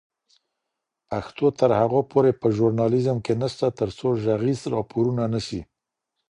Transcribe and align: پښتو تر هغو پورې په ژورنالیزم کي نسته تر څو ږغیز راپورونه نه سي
پښتو 1.09 1.45
تر 1.59 1.71
هغو 1.79 2.01
پورې 2.11 2.31
په 2.41 2.47
ژورنالیزم 2.55 3.17
کي 3.25 3.33
نسته 3.41 3.67
تر 3.79 3.89
څو 3.97 4.07
ږغیز 4.25 4.61
راپورونه 4.73 5.23
نه 5.33 5.39
سي 5.47 5.61